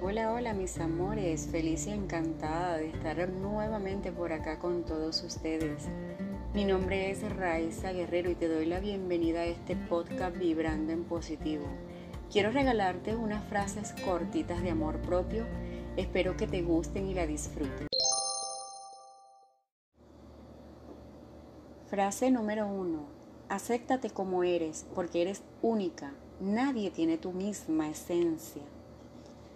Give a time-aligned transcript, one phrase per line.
[0.00, 5.88] Hola, hola mis amores, feliz y encantada de estar nuevamente por acá con todos ustedes.
[6.54, 11.02] Mi nombre es Raiza Guerrero y te doy la bienvenida a este podcast Vibrando en
[11.02, 11.66] Positivo.
[12.30, 15.44] Quiero regalarte unas frases cortitas de amor propio,
[15.96, 17.88] espero que te gusten y la disfruten.
[21.88, 23.08] Frase número uno.
[23.48, 26.12] Acéptate como eres, porque eres única.
[26.38, 28.62] Nadie tiene tu misma esencia.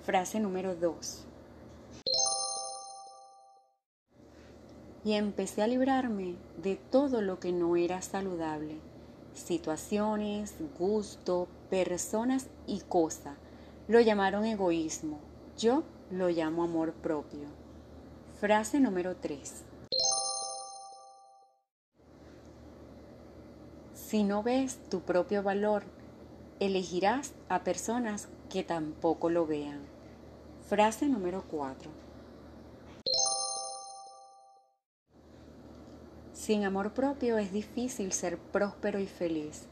[0.05, 1.25] Frase número 2.
[5.05, 8.81] Y empecé a librarme de todo lo que no era saludable.
[9.33, 13.37] Situaciones, gusto, personas y cosas.
[13.87, 15.21] Lo llamaron egoísmo.
[15.57, 17.47] Yo lo llamo amor propio.
[18.41, 19.63] Frase número 3.
[23.95, 25.85] Si no ves tu propio valor,
[26.67, 29.81] elegirás a personas que tampoco lo vean.
[30.69, 31.91] Frase número 4.
[36.33, 39.67] Sin amor propio es difícil ser próspero y feliz.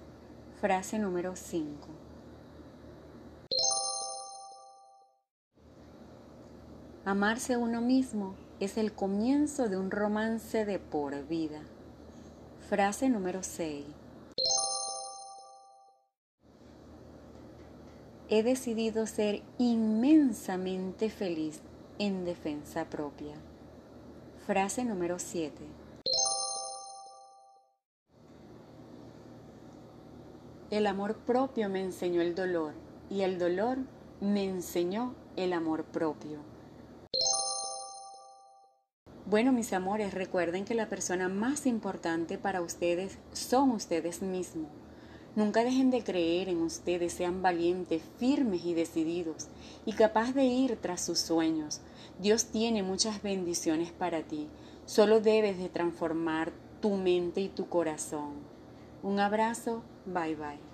[0.60, 1.88] Frase número 5.
[7.04, 11.60] Amarse a uno mismo es el comienzo de un romance de por vida.
[12.68, 13.84] Frase número 6.
[18.30, 21.62] He decidido ser inmensamente feliz
[21.98, 23.34] en defensa propia.
[24.46, 25.52] Frase número 7.
[30.70, 32.74] El amor propio me enseñó el dolor
[33.10, 33.78] y el dolor
[34.20, 36.38] me enseñó el amor propio.
[39.26, 44.68] Bueno, mis amores, recuerden que la persona más importante para ustedes son ustedes mismos.
[45.36, 49.48] Nunca dejen de creer en ustedes, sean valientes, firmes y decididos
[49.86, 51.80] y capaz de ir tras sus sueños.
[52.18, 54.48] Dios tiene muchas bendiciones para ti.
[54.86, 58.34] Solo debes de transformar tu mente y tu corazón.
[59.02, 60.69] Un abrazo, bye bye.